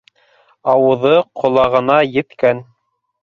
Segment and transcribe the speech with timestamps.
[0.71, 2.65] Ауыҙы ҡолағына еткән.